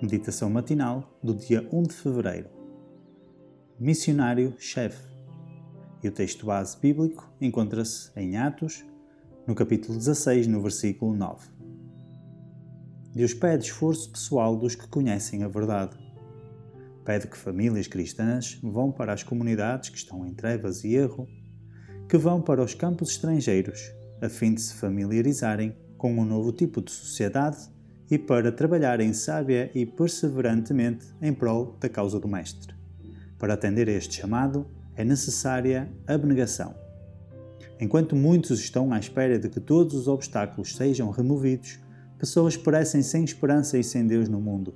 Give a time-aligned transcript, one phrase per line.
[0.00, 2.48] Meditação matinal do dia 1 de fevereiro.
[3.80, 5.02] Missionário-chefe.
[6.00, 8.84] E o texto base bíblico encontra-se em Atos,
[9.44, 11.48] no capítulo 16, no versículo 9.
[13.12, 15.98] Deus pede esforço pessoal dos que conhecem a verdade.
[17.04, 21.26] Pede que famílias cristãs vão para as comunidades que estão em trevas e erro,
[22.08, 23.92] que vão para os campos estrangeiros,
[24.22, 27.76] a fim de se familiarizarem com um novo tipo de sociedade
[28.10, 32.74] e para trabalharem sábia e perseverantemente em prol da causa do Mestre.
[33.38, 34.66] Para atender a este chamado
[34.96, 36.74] é necessária abnegação.
[37.80, 41.78] Enquanto muitos estão à espera de que todos os obstáculos sejam removidos,
[42.18, 44.74] pessoas perecem sem esperança e sem Deus no mundo.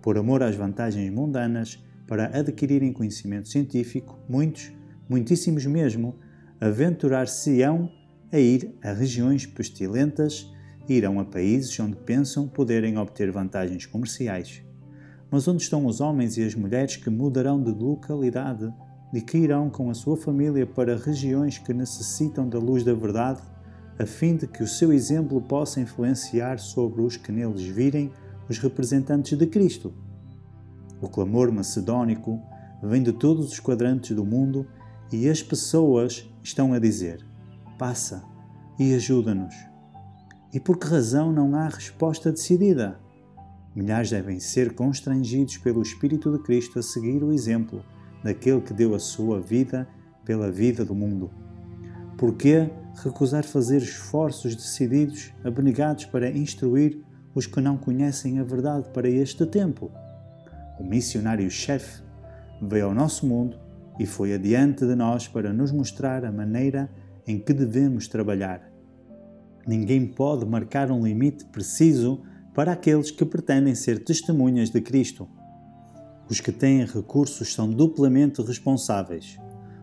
[0.00, 4.72] Por amor às vantagens mundanas, para adquirirem conhecimento científico, muitos,
[5.08, 6.16] muitíssimos mesmo,
[6.60, 7.90] aventurar-se-ão
[8.32, 10.50] a ir a regiões pestilentas
[10.88, 14.62] irão a países onde pensam poderem obter vantagens comerciais.
[15.30, 18.72] Mas onde estão os homens e as mulheres que mudarão de localidade
[19.12, 23.40] e que irão com a sua família para regiões que necessitam da luz da verdade,
[23.98, 28.10] a fim de que o seu exemplo possa influenciar sobre os que neles virem
[28.48, 29.92] os representantes de Cristo?
[31.00, 32.40] O clamor macedônico
[32.82, 34.66] vem de todos os quadrantes do mundo
[35.12, 37.24] e as pessoas estão a dizer:
[37.78, 38.24] Passa
[38.78, 39.71] e ajuda-nos.
[40.52, 43.00] E por que razão não há resposta decidida?
[43.74, 47.82] Milhares devem ser constrangidos pelo Espírito de Cristo a seguir o exemplo
[48.22, 49.88] daquele que deu a sua vida
[50.26, 51.30] pela vida do mundo.
[52.18, 52.68] Por que
[53.02, 57.02] recusar fazer esforços decididos, abnegados para instruir
[57.34, 59.90] os que não conhecem a verdade para este tempo?
[60.78, 62.02] O missionário-chefe
[62.60, 63.58] veio ao nosso mundo
[63.98, 66.90] e foi adiante de nós para nos mostrar a maneira
[67.26, 68.71] em que devemos trabalhar
[69.66, 72.20] Ninguém pode marcar um limite preciso
[72.54, 75.28] para aqueles que pretendem ser testemunhas de Cristo.
[76.28, 79.38] Os que têm recursos são duplamente responsáveis,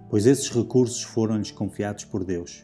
[0.09, 2.63] pois esses recursos foram-lhes confiados por Deus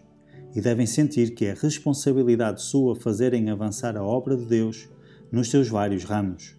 [0.55, 4.89] e devem sentir que é responsabilidade sua fazerem avançar a obra de Deus
[5.31, 6.55] nos seus vários ramos.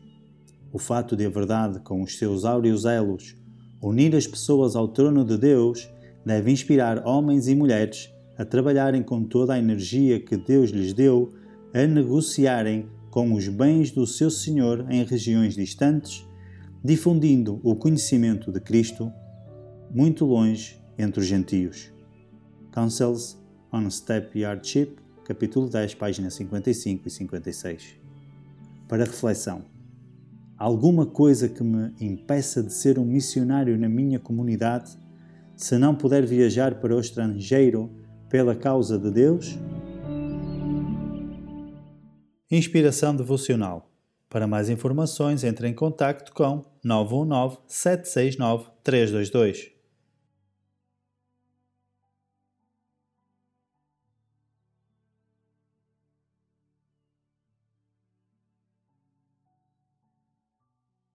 [0.73, 3.37] O fato de a verdade, com os seus áureos elos,
[3.81, 5.89] unir as pessoas ao trono de Deus,
[6.25, 11.33] deve inspirar homens e mulheres a trabalharem com toda a energia que Deus lhes deu,
[11.73, 16.27] a negociarem com os bens do seu Senhor em regiões distantes,
[16.85, 19.11] difundindo o conhecimento de Cristo
[19.91, 21.91] muito longe entre os gentios.
[22.73, 23.39] Counsels
[23.73, 27.97] on Step Yardship, capítulo 10, páginas 55 e 56.
[28.87, 29.65] Para reflexão.
[30.59, 34.97] Alguma coisa que me impeça de ser um missionário na minha comunidade,
[35.55, 37.91] se não puder viajar para o estrangeiro
[38.37, 39.57] pela causa de Deus?
[42.51, 43.91] Inspiração devocional.
[44.29, 49.76] Para mais informações, entre em contato com 919 769 322.